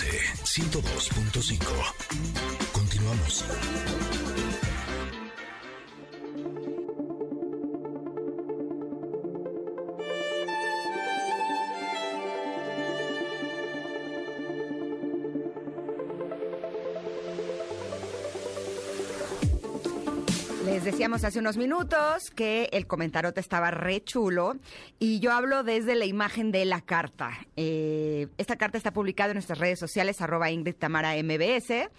[0.00, 0.04] MBS
[0.44, 1.58] 102.5.
[2.72, 3.44] Continuamos.
[20.78, 24.54] Les decíamos hace unos minutos que el comentarote estaba re chulo
[25.00, 27.32] y yo hablo desde la imagen de la carta.
[27.56, 31.90] Eh, esta carta está publicada en nuestras redes sociales, arroba Ingrid Tamara MBS,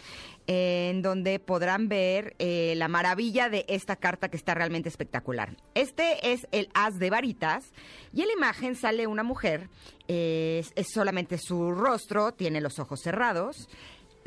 [0.47, 5.57] en donde podrán ver eh, la maravilla de esta carta que está realmente espectacular.
[5.75, 7.73] Este es el as de varitas
[8.13, 9.67] y en la imagen sale una mujer,
[10.07, 13.67] eh, es, es solamente su rostro, tiene los ojos cerrados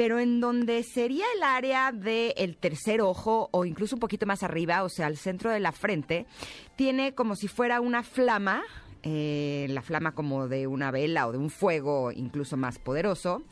[0.03, 4.83] pero en donde sería el área del tercer ojo o incluso un poquito más arriba,
[4.83, 6.27] o sea, al centro de la frente,
[6.75, 8.65] tiene como si fuera una flama,
[9.05, 13.45] eh, la flama como de una vela o de un fuego incluso más poderoso,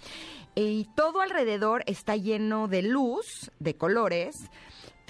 [0.56, 4.50] y todo alrededor está lleno de luz, de colores,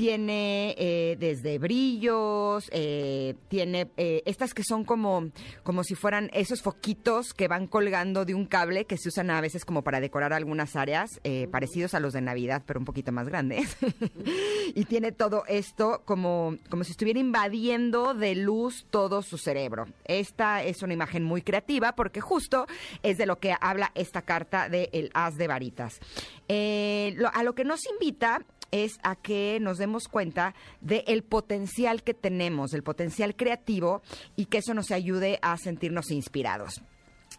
[0.00, 5.28] tiene eh, desde brillos, eh, tiene eh, estas que son como,
[5.62, 9.42] como si fueran esos foquitos que van colgando de un cable que se usan a
[9.42, 13.12] veces como para decorar algunas áreas, eh, parecidos a los de Navidad, pero un poquito
[13.12, 13.76] más grandes.
[14.74, 19.84] y tiene todo esto como, como si estuviera invadiendo de luz todo su cerebro.
[20.06, 22.64] Esta es una imagen muy creativa porque justo
[23.02, 26.00] es de lo que habla esta carta de El As de Varitas.
[26.48, 28.40] Lo- a lo que nos invita
[28.70, 34.02] es a que nos demos cuenta del potencial que tenemos, del potencial creativo
[34.36, 36.82] y que eso nos ayude a sentirnos inspirados.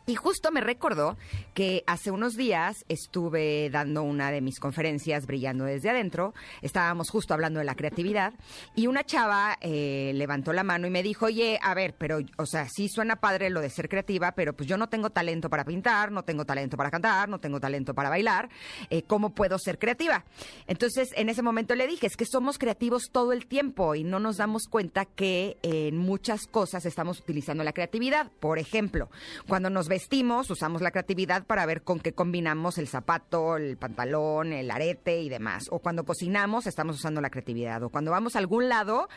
[0.07, 1.17] Y justo me recordó
[1.53, 6.33] que hace unos días estuve dando una de mis conferencias brillando desde adentro.
[6.61, 8.33] Estábamos justo hablando de la creatividad
[8.75, 12.45] y una chava eh, levantó la mano y me dijo, oye, a ver, pero, o
[12.45, 15.66] sea, sí suena padre lo de ser creativa, pero pues yo no tengo talento para
[15.66, 18.49] pintar, no tengo talento para cantar, no tengo talento para bailar.
[18.89, 20.25] eh, ¿Cómo puedo ser creativa?
[20.68, 24.19] Entonces, en ese momento le dije, es que somos creativos todo el tiempo y no
[24.19, 28.31] nos damos cuenta que en muchas cosas estamos utilizando la creatividad.
[28.39, 29.09] Por ejemplo,
[29.47, 34.53] cuando nos vestimos, usamos la creatividad para ver con qué combinamos el zapato, el pantalón,
[34.53, 35.66] el arete y demás.
[35.69, 37.84] O cuando cocinamos, estamos usando la creatividad.
[37.84, 39.09] O cuando vamos a algún lado,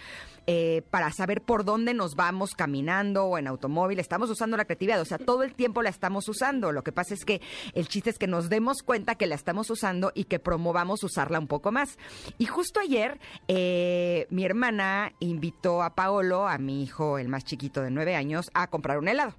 [0.49, 5.01] eh, para saber por dónde nos vamos caminando o en automóvil, estamos usando la creatividad.
[5.01, 6.73] O sea, todo el tiempo la estamos usando.
[6.73, 7.41] Lo que pasa es que
[7.75, 11.39] el chiste es que nos demos cuenta que la estamos usando y que promovamos usarla
[11.39, 11.99] un poco más.
[12.37, 17.81] Y justo ayer, eh, mi hermana invitó a Paolo, a mi hijo, el más chiquito
[17.81, 19.37] de nueve años, a comprar un helado.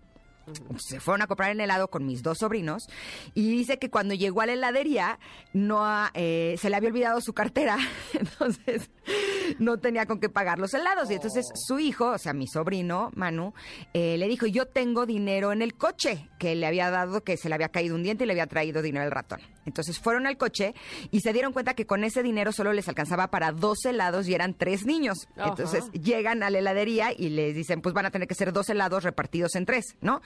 [0.78, 2.88] Se fueron a comprar el helado con mis dos sobrinos
[3.34, 5.20] y dice que cuando llegó a la heladería
[5.54, 7.78] no eh, se le había olvidado su cartera,
[8.14, 8.90] entonces
[9.60, 11.10] no tenía con qué pagar los helados.
[11.10, 13.54] Y entonces su hijo, o sea, mi sobrino, Manu,
[13.94, 17.50] eh, le dijo, yo tengo dinero en el coche, que le había dado, que se
[17.50, 19.55] le había caído un diente y le había traído dinero el ratón.
[19.66, 20.74] Entonces fueron al coche
[21.12, 24.34] y se dieron cuenta que con ese dinero solo les alcanzaba para dos helados y
[24.34, 25.28] eran tres niños.
[25.36, 25.50] Ajá.
[25.50, 28.70] Entonces llegan a la heladería y les dicen, pues van a tener que ser dos
[28.70, 30.22] helados repartidos en tres, ¿no?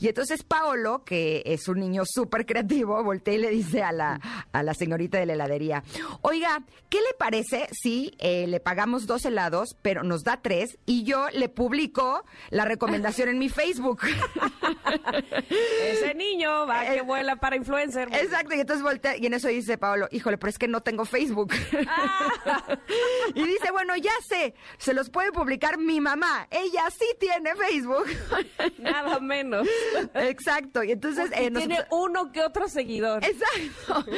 [0.00, 4.20] Y entonces Paolo, que es un niño súper creativo, voltea y le dice a la,
[4.52, 5.82] a la señorita de la heladería,
[6.22, 11.04] oiga, ¿qué le parece si eh, le pagamos dos helados, pero nos da tres y
[11.04, 14.00] yo le publico la recomendación en mi Facebook?
[15.90, 18.08] Ese niño va que vuela para influencer.
[18.14, 21.04] Exacto, y entonces voltea, y en eso dice Paolo, híjole, pero es que no tengo
[21.04, 21.52] Facebook.
[23.34, 28.06] y dice, bueno, ya sé, se los puede publicar mi mamá, ella sí tiene Facebook.
[28.78, 29.66] Nada menos.
[30.14, 31.30] Exacto, y entonces...
[31.36, 33.22] eh, Tiene uno que otro seguidor.
[33.24, 34.10] Exacto.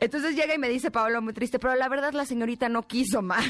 [0.00, 3.22] Entonces llega y me dice Paolo muy triste, pero la verdad la señorita no quiso
[3.22, 3.44] más.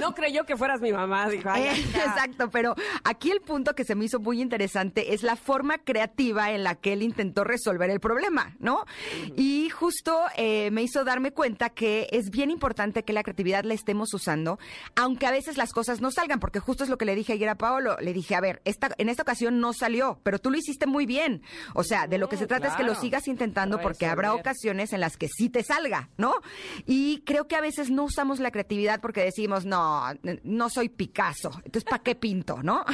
[0.00, 1.48] No creyó que fueras mi mamá, dijo.
[1.50, 2.04] "Ay, Eh, ya".
[2.04, 2.74] Exacto, pero
[3.04, 6.74] aquí el punto que se me hizo muy interesante es la forma creativa en la
[6.74, 8.84] que él intentó resolver el problema, ¿no?
[9.36, 13.74] Y justo eh, me hizo darme cuenta que es bien importante que la creatividad la
[13.74, 14.58] estemos usando,
[14.94, 17.48] aunque a veces las cosas no salgan, porque justo es lo que le dije ayer
[17.48, 17.96] a Paolo.
[18.00, 21.06] Le dije, a ver, esta, en esta ocasión no salió, pero tú lo hiciste muy
[21.06, 21.42] bien.
[21.74, 24.92] O sea, de lo que se trata es que lo sigas intentando porque habrá ocasiones
[24.92, 26.34] en las que sí te salga, ¿no?
[26.86, 30.02] Y creo que a veces no usamos la creatividad porque decimos, no,
[30.42, 32.84] no soy Picasso, entonces ¿para qué pinto, no?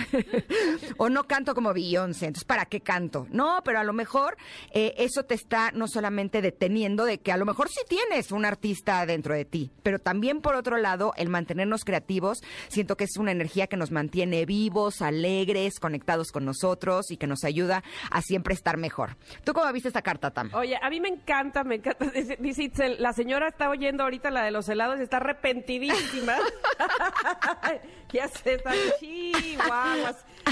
[0.97, 3.26] o no canto como Beyoncé, entonces ¿para qué canto?
[3.31, 4.38] No, pero a lo mejor
[4.73, 8.46] eh, eso te está no solamente deteniendo de que a lo mejor sí tienes un
[8.46, 13.19] artista dentro de ti, pero también por otro lado, el mantenernos creativos, siento que es
[13.19, 18.23] una energía que nos mantiene vivos, alegres, conectados con nosotros y que nos ayuda a
[18.23, 19.17] siempre estar mejor.
[19.44, 20.49] ¿Tú cómo viste esta carta, Tam?
[20.55, 22.06] Oye, a mí me encanta, me encanta.
[22.38, 26.37] Dice, Itzel, la señora está oyendo ahorita la de los helados y está arrepentidísima.
[28.12, 28.73] ya se está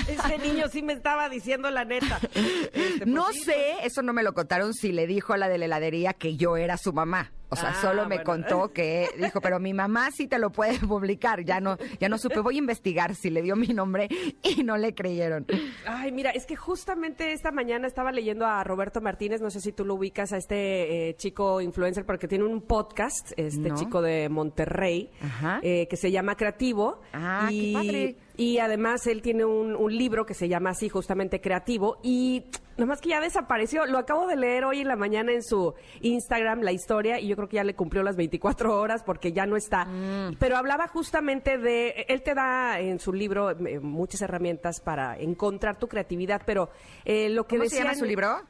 [0.09, 2.19] Ese niño sí me estaba diciendo la neta.
[2.35, 5.59] Este, pues No sé, eso no me lo contaron si le dijo a la de
[5.59, 7.33] la heladería que yo era su mamá.
[7.53, 8.25] O sea, Ah, solo me bueno.
[8.25, 11.45] contó que dijo, pero mi mamá sí te lo puede publicar.
[11.45, 12.39] Ya no, ya no supe.
[12.39, 14.09] Voy a investigar si le dio mi nombre
[14.45, 15.47] y no le creyeron.
[15.85, 19.73] Ay, mira, es que justamente esta mañana estaba leyendo a Roberto Martínez, no sé si
[19.73, 23.75] tú lo ubicas, a este eh, chico influencer, porque tiene un podcast, este No.
[23.75, 25.59] chico de Monterrey, Ajá.
[25.65, 27.01] eh, que se llama Creativo.
[27.13, 28.17] Ah, qué padre.
[28.41, 32.47] Y además él tiene un, un libro que se llama así, justamente Creativo, y
[32.79, 33.85] nomás que ya desapareció.
[33.85, 37.37] Lo acabo de leer hoy en la mañana en su Instagram, la historia, y yo
[37.37, 39.85] creo que ya le cumplió las 24 horas porque ya no está.
[39.85, 40.37] Mm.
[40.39, 45.79] Pero hablaba justamente de, él te da en su libro eh, muchas herramientas para encontrar
[45.79, 46.71] tu creatividad, pero
[47.05, 48.41] eh, lo que ¿Cómo se llama su libro?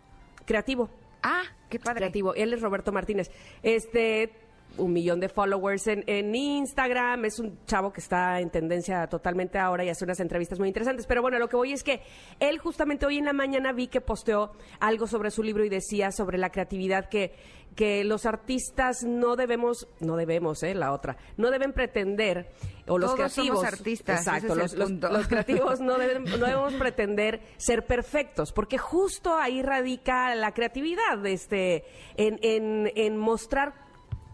[0.45, 0.89] Creativo.
[1.25, 1.99] Ah, qué padre.
[1.99, 2.33] Creativo.
[2.37, 3.29] Él es Roberto Martínez.
[3.65, 4.31] Este,
[4.79, 7.25] un millón de followers en, en Instagram.
[7.25, 11.07] Es un chavo que está en tendencia totalmente ahora y hace unas entrevistas muy interesantes.
[11.07, 12.03] Pero bueno, lo que voy es que
[12.39, 16.11] él justamente hoy en la mañana vi que posteó algo sobre su libro y decía
[16.13, 17.35] sobre la creatividad que,
[17.77, 22.51] que los artistas no debemos, no debemos, eh, la otra, no deben pretender,
[22.89, 23.65] o los Todos somos creativos.
[23.65, 29.35] artistas, Exacto, los, los- los creativos no, deben- no debemos pretender ser perfectos, porque justo
[29.37, 31.85] ahí radica la creatividad, este,
[32.17, 33.90] en, en, en mostrar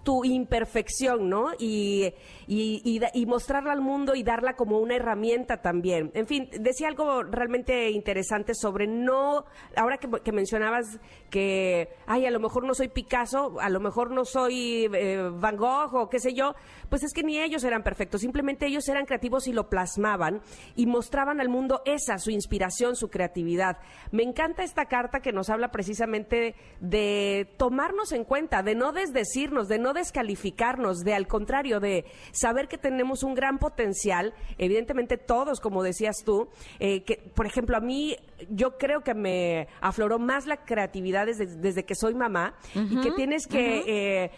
[0.06, 1.50] tu imperfección, ¿no?
[1.58, 2.14] Y,
[2.46, 6.12] y, y mostrarla al mundo y darla como una herramienta también.
[6.14, 12.30] En fin, decía algo realmente interesante sobre no, ahora que, que mencionabas que, ay, a
[12.30, 16.20] lo mejor no soy Picasso, a lo mejor no soy eh, Van Gogh o qué
[16.20, 16.54] sé yo,
[16.88, 20.40] pues es que ni ellos eran perfectos, simplemente ellos eran creativos y lo plasmaban
[20.76, 23.78] y mostraban al mundo esa, su inspiración, su creatividad.
[24.12, 29.66] Me encanta esta carta que nos habla precisamente de tomarnos en cuenta, de no desdecirnos,
[29.66, 35.60] de no descalificarnos, de al contrario, de saber que tenemos un gran potencial, evidentemente todos,
[35.60, 36.48] como decías tú,
[36.78, 38.16] eh, que por ejemplo a mí
[38.48, 43.10] yo creo que me afloró más la creatividad desde, desde que soy mamá y que
[43.12, 43.82] tienes que...
[44.24, 44.30] eh,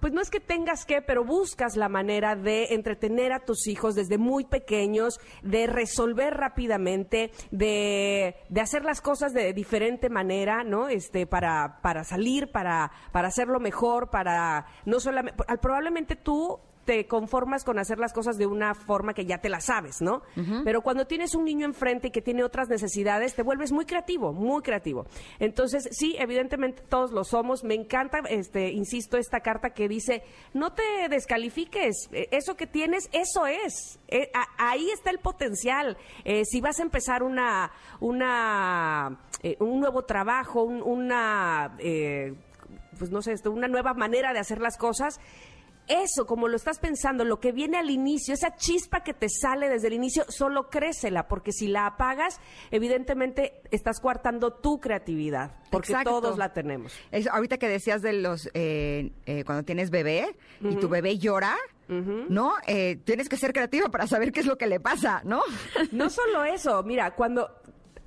[0.00, 3.94] pues no es que tengas que, pero buscas la manera de entretener a tus hijos
[3.94, 10.88] desde muy pequeños, de resolver rápidamente, de, de hacer las cosas de diferente manera, ¿no?
[10.88, 17.64] Este, para, para salir, para, para hacerlo mejor, para no solamente, probablemente tú te conformas
[17.64, 20.22] con hacer las cosas de una forma que ya te la sabes, ¿no?
[20.64, 24.32] Pero cuando tienes un niño enfrente y que tiene otras necesidades, te vuelves muy creativo,
[24.32, 25.04] muy creativo.
[25.38, 27.62] Entonces, sí, evidentemente todos lo somos.
[27.62, 30.22] Me encanta, este, insisto, esta carta que dice,
[30.54, 34.00] no te descalifiques, eh, eso que tienes, eso es.
[34.08, 35.98] Eh, a- ahí está el potencial.
[36.24, 37.70] Eh, si vas a empezar una,
[38.00, 41.76] una, eh, un nuevo trabajo, un- una,
[42.98, 45.20] pues no sé, esto, una nueva manera de hacer las cosas,
[45.88, 49.68] eso, como lo estás pensando, lo que viene al inicio, esa chispa que te sale
[49.68, 52.40] desde el inicio, solo crécela, porque si la apagas,
[52.70, 56.10] evidentemente estás coartando tu creatividad, porque Exacto.
[56.10, 56.92] todos la tenemos.
[57.10, 61.56] Es- ahorita que decías de los, eh, eh, cuando tienes bebé y tu bebé llora,
[61.88, 62.54] ¿no?
[62.66, 65.42] Eh, tienes que ser creativa para saber qué es lo que le pasa, ¿no?
[65.92, 67.48] No solo eso, mira, cuando...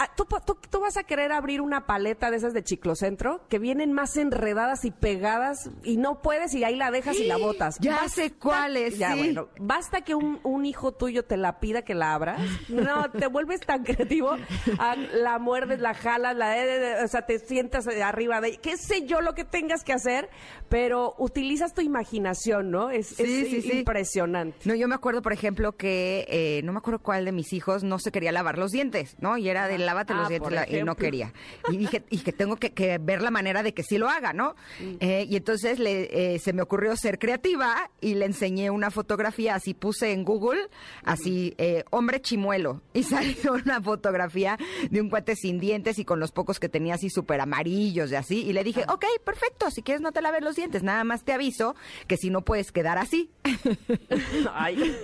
[0.03, 3.59] ah, ¿Tú, tú, tú vas a querer abrir una paleta de esas de Chiclocentro que
[3.59, 7.77] vienen más enredadas y pegadas y no puedes y ahí la dejas y la botas.
[7.79, 9.19] Ya sé cuáles, Ya, sí.
[9.19, 12.41] bueno, basta que un, un hijo tuyo te la pida que la abras.
[12.69, 14.35] No, te vuelves tan creativo.
[14.79, 18.77] ah, la muerdes, la jalas, la, eh, o sea, te sientas eh, arriba de qué
[18.77, 20.29] sé yo lo que tengas que hacer,
[20.69, 22.89] pero utilizas tu imaginación, ¿no?
[22.89, 23.77] Es, Sí, es sí, sí.
[23.79, 24.57] impresionante.
[24.65, 27.83] No, yo me acuerdo, por ejemplo, que eh, no me acuerdo cuál de mis hijos
[27.83, 29.37] no se quería lavar los dientes, ¿no?
[29.37, 31.33] Y era de lávate los Ah, dientes la- y no quería.
[31.69, 34.33] Y dije, y que tengo que, que ver la manera de que sí lo haga,
[34.33, 34.55] ¿no?
[34.99, 39.55] Eh, y entonces le, eh, se me ocurrió ser creativa y le enseñé una fotografía,
[39.55, 40.69] así puse en Google,
[41.03, 42.81] así, eh, hombre chimuelo.
[42.93, 44.57] Y salió una fotografía
[44.89, 48.15] de un cuate sin dientes y con los pocos que tenía así súper amarillos y
[48.15, 48.41] así.
[48.43, 51.33] Y le dije, ok, perfecto, si quieres no te laves los dientes, nada más te
[51.33, 51.75] aviso
[52.07, 53.29] que si no puedes quedar así.
[54.53, 54.95] Ay,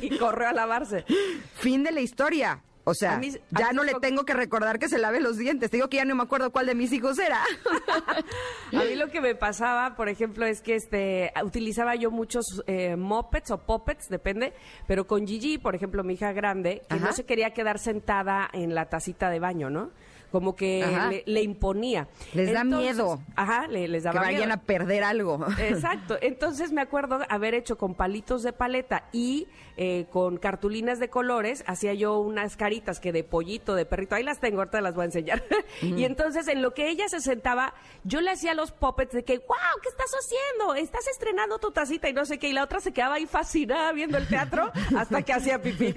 [0.00, 1.04] y corrió a lavarse.
[1.54, 2.62] Fin de la historia.
[2.84, 5.70] O sea, ya no le tengo que recordar que se lave los dientes.
[5.70, 7.40] Te digo que ya no me acuerdo cuál de mis hijos era.
[8.72, 12.96] A mí lo que me pasaba, por ejemplo, es que este utilizaba yo muchos eh,
[12.96, 14.52] mopeds o puppets, depende,
[14.86, 17.06] pero con Gigi, por ejemplo, mi hija grande, que Ajá.
[17.06, 19.90] no se quería quedar sentada en la tacita de baño, ¿no?
[20.34, 22.08] Como que le, le imponía.
[22.32, 23.20] Les da miedo.
[23.36, 24.54] Ajá, le- les Que daba vayan miedo.
[24.54, 25.46] a perder algo.
[25.60, 26.18] Exacto.
[26.20, 31.62] Entonces me acuerdo haber hecho con palitos de paleta y eh, con cartulinas de colores,
[31.68, 35.02] hacía yo unas caritas que de pollito, de perrito, ahí las tengo, ahorita las voy
[35.02, 35.44] a enseñar.
[35.82, 39.38] y entonces en lo que ella se sentaba, yo le hacía los puppets de que,
[39.38, 40.74] wow, ¿qué estás haciendo?
[40.74, 42.48] Estás estrenando tu tacita y no sé qué.
[42.48, 45.94] Y la otra se quedaba ahí fascinada viendo el teatro hasta que hacía pipí.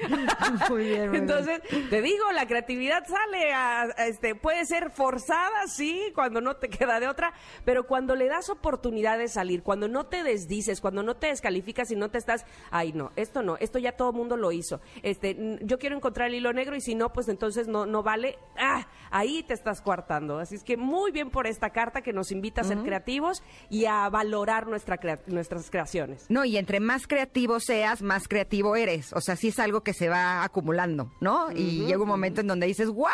[0.70, 1.15] Muy bien, muy bien.
[1.15, 6.55] Entonces, te digo, la creatividad sale a, a, este, puede ser forzada, sí, cuando no
[6.57, 7.34] te queda de otra,
[7.65, 11.91] pero cuando le das oportunidad de salir, cuando no te desdices, cuando no te descalificas
[11.91, 14.81] y no te estás, ay no, esto no, esto ya todo el mundo lo hizo.
[15.03, 18.38] Este, yo quiero encontrar el hilo negro y si no, pues entonces no, no vale.
[18.57, 20.39] Ah, ahí te estás coartando.
[20.39, 23.86] Así es que muy bien por esta carta que nos invita a ser creativos y
[23.86, 26.25] a valorar nuestra crea- nuestras creaciones.
[26.29, 29.13] No, y entre más creativo seas, más creativo eres.
[29.13, 31.51] O sea, sí es algo que se va acumulando, ¿no?
[31.51, 33.07] Y llega un momento en donde dices, wow,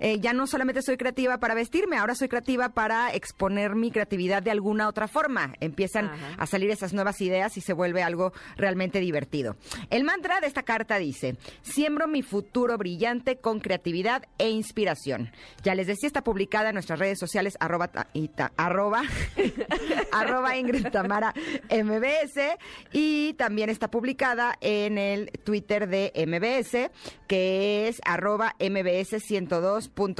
[0.00, 4.42] eh, ya no solamente soy creativa para vestirme, ahora soy creativa para exponer mi creatividad
[4.42, 5.54] de alguna otra forma.
[5.60, 6.34] Empiezan Ajá.
[6.38, 9.56] a salir esas nuevas ideas y se vuelve algo realmente divertido.
[9.90, 15.30] El mantra de esta carta dice, siembro mi futuro brillante con creatividad e inspiración.
[15.62, 18.08] Ya les decía, está publicada en nuestras redes sociales, arroba, ta-
[18.56, 19.02] arroba,
[20.12, 21.32] arroba Ingrid Tamara
[21.70, 22.58] MBS
[22.92, 26.90] y también está publicada en el Twitter de MBS,
[27.26, 29.20] que es arroba MBS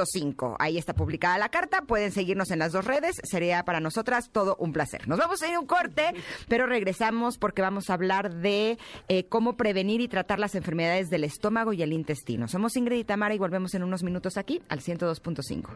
[0.05, 0.57] 102.5.
[0.59, 4.57] Ahí está publicada la carta, pueden seguirnos en las dos redes, sería para nosotras todo
[4.59, 5.09] un placer.
[5.09, 6.15] Nos vamos a ir a un corte,
[6.49, 8.79] pero regresamos porque vamos a hablar de
[9.09, 12.49] eh, cómo prevenir y tratar las enfermedades del estómago y el intestino.
[12.49, 15.69] Somos Ingrid y Tamara y volvemos en unos minutos aquí al 102.5.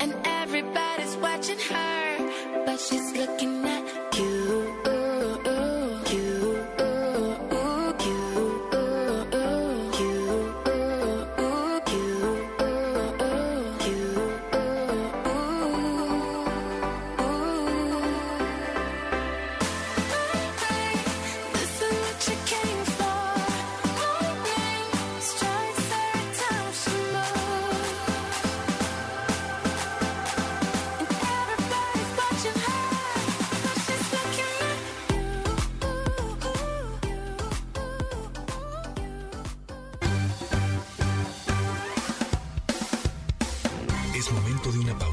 [0.00, 3.69] And everybody's watching her, but she's looking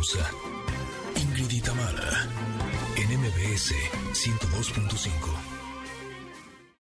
[0.08, 0.32] pausa.
[1.16, 2.28] Ingrid y Tamara,
[2.96, 3.74] en MBS
[4.14, 5.47] 102.5.